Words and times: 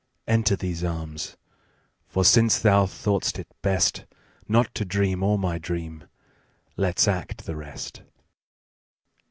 Enter 0.27 0.55
these 0.55 0.83
arms, 0.83 1.37
for 2.07 2.25
since 2.25 2.57
thou 2.57 2.87
thought'st 2.87 3.37
it 3.37 3.47
bestNot 3.61 4.73
to 4.73 4.83
dream 4.83 5.21
all 5.21 5.37
my 5.37 5.59
dream, 5.59 6.05
let's 6.75 7.07
act 7.07 7.45
the 7.45 7.55
rest. 7.55 8.01